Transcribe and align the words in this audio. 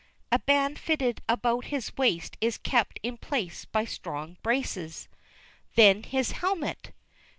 A 0.31 0.39
band 0.39 0.79
fitted 0.79 1.21
about 1.29 1.65
his 1.65 1.95
waist 1.95 2.35
is 2.41 2.57
kept 2.57 2.99
in 3.03 3.17
place 3.17 3.65
by 3.65 3.85
strong 3.85 4.37
braces. 4.41 5.07
Then 5.75 6.01
his 6.01 6.31
helmet! 6.31 6.91